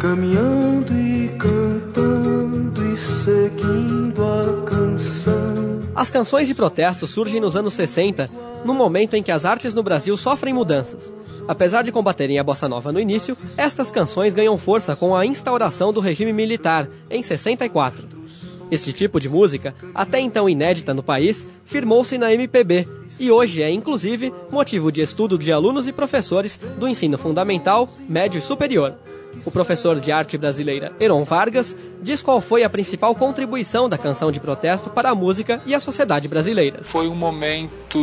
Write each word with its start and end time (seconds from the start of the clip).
caminhando 0.00 0.94
e 0.94 1.28
cantando 1.38 2.90
e 2.90 2.96
seguindo 2.96 4.24
a 4.24 4.66
canção. 4.66 5.80
As 5.94 6.08
canções 6.08 6.48
de 6.48 6.54
protesto 6.54 7.06
surgem 7.06 7.38
nos 7.38 7.54
anos 7.54 7.74
60, 7.74 8.30
no 8.64 8.72
momento 8.72 9.14
em 9.14 9.22
que 9.22 9.30
as 9.30 9.44
artes 9.44 9.74
no 9.74 9.82
Brasil 9.82 10.16
sofrem 10.16 10.54
mudanças. 10.54 11.12
Apesar 11.46 11.82
de 11.82 11.92
combaterem 11.92 12.38
a 12.38 12.44
bossa 12.44 12.66
nova 12.66 12.90
no 12.90 12.98
início, 12.98 13.36
estas 13.58 13.90
canções 13.90 14.32
ganham 14.32 14.56
força 14.56 14.96
com 14.96 15.14
a 15.14 15.26
instauração 15.26 15.92
do 15.92 16.00
regime 16.00 16.32
militar 16.32 16.88
em 17.10 17.22
64. 17.22 18.08
Este 18.70 18.94
tipo 18.94 19.20
de 19.20 19.28
música, 19.28 19.74
até 19.94 20.18
então 20.18 20.48
inédita 20.48 20.94
no 20.94 21.02
país, 21.02 21.46
firmou-se 21.66 22.16
na 22.16 22.32
MPB 22.32 22.88
e 23.18 23.30
hoje 23.30 23.62
é, 23.62 23.70
inclusive, 23.70 24.32
motivo 24.50 24.90
de 24.90 25.02
estudo 25.02 25.36
de 25.36 25.52
alunos 25.52 25.86
e 25.86 25.92
professores 25.92 26.58
do 26.78 26.88
ensino 26.88 27.18
fundamental, 27.18 27.86
médio 28.08 28.38
e 28.38 28.42
superior. 28.42 28.94
O 29.44 29.50
professor 29.50 29.98
de 29.98 30.12
arte 30.12 30.36
brasileira 30.36 30.92
Heron 31.00 31.24
Vargas 31.24 31.76
diz 32.02 32.22
qual 32.22 32.40
foi 32.40 32.62
a 32.64 32.70
principal 32.70 33.14
contribuição 33.14 33.88
da 33.88 33.98
canção 33.98 34.32
de 34.32 34.40
protesto 34.40 34.90
para 34.90 35.10
a 35.10 35.14
música 35.14 35.60
e 35.66 35.74
a 35.74 35.80
sociedade 35.80 36.28
brasileira. 36.28 36.82
Foi 36.82 37.08
um 37.08 37.14
momento 37.14 37.98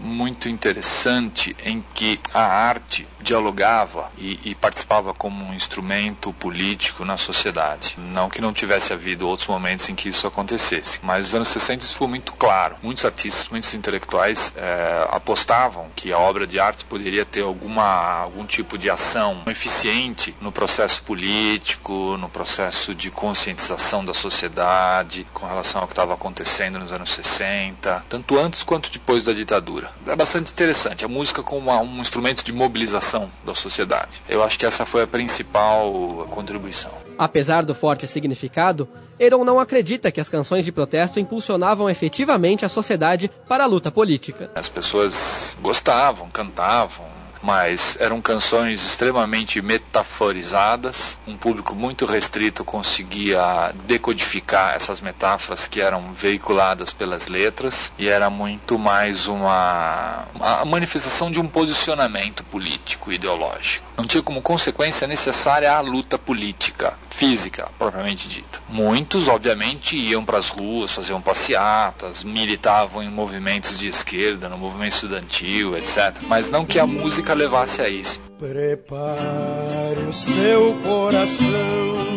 muito 0.00 0.48
interessante 0.48 1.56
em 1.64 1.82
que 1.94 2.20
a 2.32 2.42
arte 2.42 3.06
dialogava 3.20 4.10
e, 4.16 4.38
e, 4.44 4.54
participava 4.54 5.12
como 5.12 5.44
um 5.44 5.52
instrumento 5.52 6.32
político 6.34 7.04
na 7.04 7.16
sociedade. 7.16 7.96
Não 7.98 8.30
que 8.30 8.40
não 8.40 8.52
tivesse 8.52 8.92
havido 8.92 9.26
outros 9.26 9.48
momentos 9.48 9.88
em 9.88 9.94
que 9.94 10.08
isso 10.08 10.26
acontecesse, 10.26 10.98
mas 11.02 11.26
nos 11.26 11.34
anos 11.34 11.48
60 11.48 11.84
isso 11.84 11.94
foi 11.94 12.06
muito 12.06 12.32
claro. 12.32 12.76
Muitos 12.82 13.04
artistas, 13.04 13.48
muitos 13.48 13.74
intelectuais 13.74 14.54
é, 14.56 15.06
apostavam 15.10 15.88
que 15.94 16.12
a 16.12 16.18
obra 16.18 16.46
de 16.46 16.58
arte 16.58 16.84
poderia 16.84 17.24
ter 17.24 17.42
alguma, 17.42 18.20
algum 18.20 18.46
tipo 18.46 18.78
de 18.78 18.88
ação 18.88 19.42
eficiente 19.46 20.34
no 20.40 20.52
processo 20.52 20.67
político, 21.04 22.16
no 22.18 22.28
processo 22.28 22.94
de 22.94 23.10
conscientização 23.10 24.04
da 24.04 24.14
sociedade 24.14 25.26
com 25.32 25.46
relação 25.46 25.80
ao 25.80 25.86
que 25.86 25.92
estava 25.92 26.14
acontecendo 26.14 26.78
nos 26.78 26.92
anos 26.92 27.10
60, 27.10 28.04
tanto 28.08 28.38
antes 28.38 28.62
quanto 28.62 28.90
depois 28.90 29.24
da 29.24 29.32
ditadura. 29.32 29.90
É 30.06 30.14
bastante 30.14 30.52
interessante. 30.52 31.04
A 31.04 31.08
música 31.08 31.42
como 31.42 31.70
um 31.82 32.00
instrumento 32.00 32.44
de 32.44 32.52
mobilização 32.52 33.30
da 33.44 33.54
sociedade. 33.54 34.22
Eu 34.28 34.42
acho 34.42 34.58
que 34.58 34.66
essa 34.66 34.86
foi 34.86 35.02
a 35.02 35.06
principal 35.06 36.28
contribuição. 36.30 36.92
Apesar 37.18 37.64
do 37.64 37.74
forte 37.74 38.06
significado, 38.06 38.88
Heron 39.18 39.44
não 39.44 39.58
acredita 39.58 40.12
que 40.12 40.20
as 40.20 40.28
canções 40.28 40.64
de 40.64 40.70
protesto 40.70 41.18
impulsionavam 41.18 41.90
efetivamente 41.90 42.64
a 42.64 42.68
sociedade 42.68 43.28
para 43.48 43.64
a 43.64 43.66
luta 43.66 43.90
política. 43.90 44.50
As 44.54 44.68
pessoas 44.68 45.58
gostavam, 45.60 46.30
cantavam, 46.30 47.17
mas 47.42 47.96
eram 48.00 48.20
canções 48.20 48.82
extremamente 48.84 49.60
metaforizadas. 49.60 51.20
Um 51.26 51.36
público 51.36 51.74
muito 51.74 52.06
restrito 52.06 52.64
conseguia 52.64 53.72
decodificar 53.86 54.74
essas 54.74 55.00
metáforas 55.00 55.66
que 55.66 55.80
eram 55.80 56.12
veiculadas 56.12 56.92
pelas 56.92 57.28
letras 57.28 57.92
e 57.98 58.08
era 58.08 58.30
muito 58.30 58.78
mais 58.78 59.26
uma 59.26 60.26
a 60.40 60.64
manifestação 60.64 61.30
de 61.30 61.40
um 61.40 61.46
posicionamento 61.46 62.44
político 62.44 63.12
ideológico. 63.12 63.86
Não 63.96 64.04
tinha 64.04 64.22
como 64.22 64.40
consequência 64.40 65.06
necessária 65.06 65.72
a 65.72 65.80
luta 65.80 66.18
política, 66.18 66.94
física, 67.10 67.68
propriamente 67.78 68.28
dita. 68.28 68.60
Muitos, 68.68 69.26
obviamente, 69.28 69.96
iam 69.96 70.24
para 70.24 70.38
as 70.38 70.48
ruas, 70.48 70.92
faziam 70.92 71.20
passeatas, 71.20 72.22
militavam 72.22 73.02
em 73.02 73.10
movimentos 73.10 73.78
de 73.78 73.88
esquerda, 73.88 74.48
no 74.48 74.56
movimento 74.56 74.94
estudantil, 74.94 75.76
etc. 75.76 76.16
Mas 76.22 76.48
não 76.48 76.64
que 76.64 76.78
a 76.78 76.86
música 76.86 77.27
levasse 77.34 77.80
a 77.82 77.88
isso. 77.88 78.20
Prepare 78.38 80.00
o 80.08 80.12
seu 80.12 80.74
coração 80.82 82.08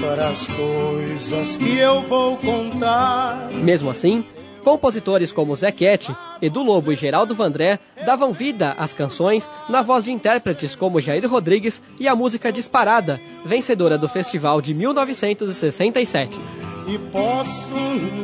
para 0.00 0.28
as 0.28 0.46
coisas 0.46 1.56
que 1.56 1.78
eu 1.78 2.00
vou 2.02 2.36
contar. 2.36 3.50
Mesmo 3.52 3.90
assim, 3.90 4.24
compositores 4.62 5.32
como 5.32 5.54
Zequete, 5.54 6.14
Edu 6.40 6.62
Lobo 6.62 6.92
e 6.92 6.96
Geraldo 6.96 7.34
Vandré 7.34 7.78
davam 8.04 8.32
vida 8.32 8.74
às 8.78 8.94
canções 8.94 9.50
na 9.68 9.82
voz 9.82 10.04
de 10.04 10.12
intérpretes 10.12 10.74
como 10.74 11.00
Jair 11.00 11.28
Rodrigues 11.28 11.82
e 11.98 12.06
a 12.06 12.14
música 12.14 12.52
Disparada, 12.52 13.20
vencedora 13.44 13.98
do 13.98 14.08
festival 14.08 14.60
de 14.60 14.74
1967. 14.74 16.38
E 16.88 16.98
posso 17.10 17.74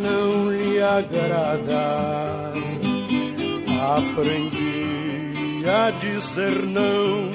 não 0.02 0.52
lhe 0.52 0.80
agradar, 0.80 2.52
aprendi 3.80 4.81
não, 6.66 7.30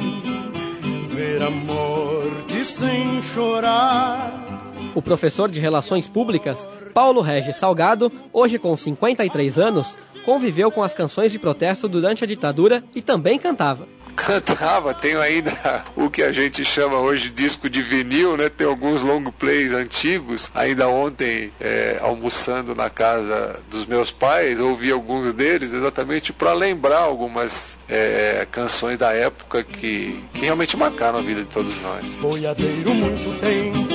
ver 1.10 1.42
a 1.42 1.50
morte 1.50 2.66
sem 2.66 3.22
chorar. 3.34 4.46
O 4.94 5.02
professor 5.02 5.50
de 5.50 5.60
Relações 5.60 6.08
Públicas, 6.08 6.68
Paulo 6.94 7.22
Regis 7.22 7.56
Salgado, 7.56 8.12
hoje 8.34 8.60
com 8.60 8.76
53 8.76 9.58
anos, 9.58 9.98
conviveu 10.26 10.72
com 10.72 10.84
as 10.84 10.94
canções 10.94 11.32
de 11.32 11.40
protesto 11.40 11.88
durante 11.88 12.24
a 12.24 12.28
ditadura 12.28 12.84
e 12.94 13.02
também 13.02 13.40
cantava 13.40 13.88
cantava, 14.26 14.94
tenho 14.94 15.22
ainda 15.22 15.86
o 15.96 16.10
que 16.10 16.24
a 16.24 16.32
gente 16.32 16.66
chama 16.66 16.98
hoje 16.98 17.30
disco 17.30 17.70
de 17.70 17.82
vinil, 17.82 18.36
né? 18.36 18.50
Tem 18.50 18.66
alguns 18.66 19.04
long 19.04 19.24
plays 19.32 19.72
antigos. 19.72 20.52
Ainda 20.56 20.88
ontem, 20.88 21.52
é, 21.62 22.00
almoçando 22.02 22.74
na 22.74 22.90
casa 22.90 23.60
dos 23.70 23.86
meus 23.86 24.12
pais, 24.12 24.60
ouvi 24.60 24.92
alguns 24.92 25.34
deles 25.34 25.74
exatamente 25.74 26.34
para 26.34 26.54
lembrar 26.54 27.02
algumas 27.02 27.78
é, 27.88 28.48
canções 28.50 28.98
da 28.98 29.14
época 29.14 29.64
que, 29.64 30.24
que 30.34 30.42
realmente 30.42 30.76
marcaram 30.76 31.20
a 31.20 31.22
vida 31.22 31.42
de 31.42 31.48
todos 31.48 31.80
nós. 31.82 32.04
Boiadeiro 32.20 32.94
muito 32.94 33.40
tempo 33.40 33.88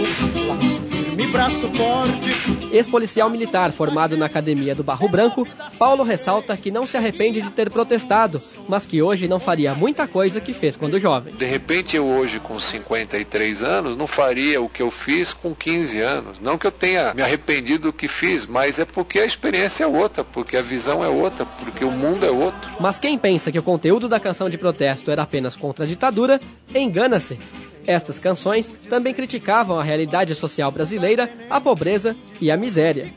braço 1.32 1.66
forte. 1.72 2.62
Ex-policial 2.72 3.28
militar 3.28 3.71
formado 3.71 4.16
na 4.16 4.25
Academia 4.25 4.75
do 4.75 4.83
Barro 4.83 5.06
Branco, 5.06 5.47
Paulo 5.78 6.03
ressalta 6.03 6.56
que 6.56 6.71
não 6.71 6.87
se 6.87 6.97
arrepende 6.97 7.43
de 7.43 7.50
ter 7.50 7.71
protestado, 7.71 8.41
mas 8.66 8.87
que 8.87 9.03
hoje 9.03 9.28
não 9.28 9.38
faria 9.38 9.75
muita 9.75 10.09
coisa 10.09 10.41
que 10.41 10.55
fez 10.55 10.75
quando 10.75 10.99
jovem. 10.99 11.34
De 11.34 11.44
repente, 11.44 11.97
eu 11.97 12.06
hoje, 12.06 12.41
com 12.41 12.59
53 12.59 13.62
anos, 13.62 13.94
não 13.94 14.06
faria 14.06 14.59
o 14.61 14.71
que 14.71 14.81
eu 14.81 14.91
fiz 14.91 15.34
com 15.34 15.55
15 15.55 16.00
anos. 16.00 16.41
Não 16.41 16.56
que 16.56 16.66
eu 16.66 16.72
tenha 16.72 17.12
me 17.12 17.22
arrependido 17.22 17.82
do 17.82 17.93
que 17.93 18.09
fiz, 18.09 18.47
mas 18.47 18.78
é 18.78 18.87
porque 18.87 19.21
a 19.21 19.27
experiência 19.27 19.84
é 19.84 19.87
outra, 19.87 20.25
porque 20.25 20.56
a 20.56 20.62
visão 20.62 21.05
é 21.05 21.09
outra, 21.09 21.44
porque 21.44 21.84
o 21.84 21.91
mundo 21.91 22.25
é 22.25 22.31
outro. 22.31 22.71
Mas 22.81 22.99
quem 22.99 23.19
pensa 23.19 23.53
que 23.53 23.59
o 23.59 23.62
conteúdo 23.62 24.09
da 24.09 24.19
canção 24.19 24.49
de 24.49 24.56
protesto 24.56 25.11
era 25.11 25.22
apenas 25.22 25.55
contra 25.55 25.84
a 25.84 25.88
ditadura, 25.88 26.41
engana-se. 26.75 27.38
Estas 27.87 28.19
canções 28.19 28.70
também 28.88 29.12
criticavam 29.12 29.78
a 29.78 29.82
realidade 29.82 30.34
social 30.34 30.70
brasileira, 30.70 31.31
a 31.50 31.60
pobreza 31.60 32.16
e 32.41 32.50
a 32.50 32.56
miséria. 32.56 33.12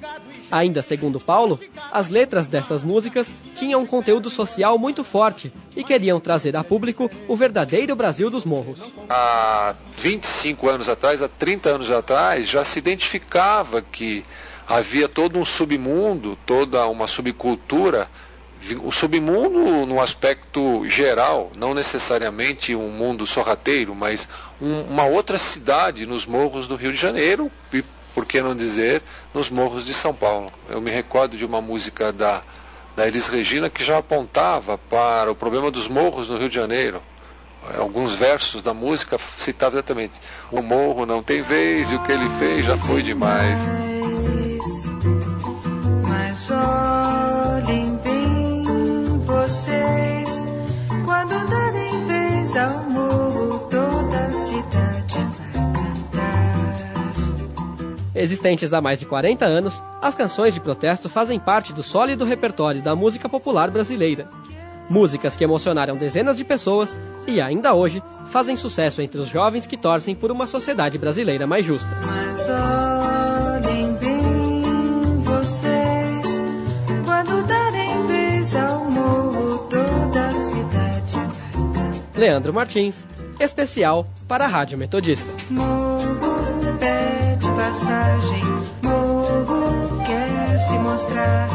Ainda 0.51 0.81
segundo 0.81 1.19
Paulo, 1.19 1.59
as 1.91 2.07
letras 2.07 2.47
dessas 2.47 2.83
músicas 2.83 3.31
tinham 3.55 3.81
um 3.81 3.85
conteúdo 3.85 4.29
social 4.29 4.77
muito 4.77 5.03
forte 5.03 5.51
e 5.75 5.83
queriam 5.83 6.19
trazer 6.19 6.55
a 6.55 6.63
público 6.63 7.09
o 7.27 7.35
verdadeiro 7.35 7.95
Brasil 7.95 8.29
dos 8.29 8.45
morros. 8.45 8.79
Há 9.09 9.75
25 9.97 10.69
anos 10.69 10.87
atrás, 10.87 11.21
há 11.21 11.27
30 11.27 11.69
anos 11.69 11.91
atrás, 11.91 12.47
já 12.47 12.63
se 12.63 12.77
identificava 12.79 13.81
que 13.81 14.23
havia 14.67 15.07
todo 15.07 15.39
um 15.39 15.45
submundo, 15.45 16.37
toda 16.45 16.85
uma 16.87 17.07
subcultura 17.07 18.07
o 18.73 18.91
submundo 18.91 19.85
no 19.85 20.01
aspecto 20.01 20.87
geral, 20.87 21.51
não 21.55 21.73
necessariamente 21.73 22.75
um 22.75 22.89
mundo 22.89 23.27
sorrateiro, 23.27 23.93
mas 23.93 24.27
um, 24.61 24.81
uma 24.81 25.05
outra 25.05 25.37
cidade 25.37 26.05
nos 26.05 26.25
morros 26.25 26.67
do 26.67 26.75
Rio 26.75 26.91
de 26.91 26.99
Janeiro 26.99 27.51
e, 27.73 27.83
por 28.13 28.25
que 28.25 28.41
não 28.41 28.55
dizer, 28.55 29.03
nos 29.33 29.49
morros 29.49 29.85
de 29.85 29.93
São 29.93 30.13
Paulo. 30.13 30.51
Eu 30.69 30.81
me 30.81 30.89
recordo 30.89 31.37
de 31.37 31.45
uma 31.45 31.61
música 31.61 32.11
da, 32.11 32.41
da 32.95 33.07
Elis 33.07 33.27
Regina 33.27 33.69
que 33.69 33.83
já 33.83 33.97
apontava 33.97 34.77
para 34.77 35.31
o 35.31 35.35
problema 35.35 35.69
dos 35.69 35.87
morros 35.87 36.27
no 36.27 36.37
Rio 36.37 36.49
de 36.49 36.55
Janeiro. 36.55 37.01
Alguns 37.77 38.13
versos 38.13 38.61
da 38.61 38.73
música 38.73 39.17
citavam 39.37 39.79
exatamente: 39.79 40.13
O 40.51 40.61
morro 40.61 41.06
não 41.06 41.23
tem 41.23 41.41
vez 41.41 41.91
e 41.91 41.95
o 41.95 42.03
que 42.03 42.11
ele 42.11 42.29
fez 42.38 42.65
já 42.65 42.77
foi 42.77 43.01
demais. 43.01 43.94
Existentes 58.15 58.71
há 58.71 58.79
mais 58.79 58.97
de 58.97 59.06
40 59.06 59.45
anos, 59.45 59.83
as 60.01 60.15
canções 60.15 60.53
de 60.53 60.62
protesto 60.62 61.09
fazem 61.09 61.38
parte 61.38 61.73
do 61.73 61.83
sólido 61.83 62.23
repertório 62.23 62.81
da 62.81 62.95
música 62.95 63.27
popular 63.27 63.69
brasileira. 63.69 64.29
Músicas 64.89 65.35
que 65.35 65.44
emocionaram 65.44 65.97
dezenas 65.97 66.38
de 66.38 66.45
pessoas 66.45 66.97
e, 67.27 67.41
ainda 67.41 67.73
hoje, 67.73 68.01
fazem 68.29 68.56
sucesso 68.56 69.01
entre 69.01 69.19
os 69.19 69.27
jovens 69.27 69.67
que 69.67 69.75
torcem 69.75 70.15
por 70.15 70.31
uma 70.31 70.47
sociedade 70.47 70.97
brasileira 70.97 71.45
mais 71.45 71.65
justa. 71.65 71.89
Mas 72.06 72.47
olhem 72.50 73.94
bem 73.95 74.61
vocês, 75.23 76.25
quando 77.03 77.45
darem 77.45 78.07
vez 78.07 78.56
ao 78.56 78.85
morro, 78.85 79.68
toda 79.69 80.27
a 80.27 80.31
cidade 80.31 81.15
Leandro 82.15 82.53
Martins, 82.53 83.06
especial 83.39 84.07
para 84.25 84.45
a 84.45 84.47
Rádio 84.47 84.77
Metodista. 84.77 85.29
Morro 85.50 86.34
pede 86.85 87.47
passagem, 87.55 88.43
morro 88.83 90.03
quer 90.05 90.59
se 90.59 90.77
mostrar. 90.77 91.49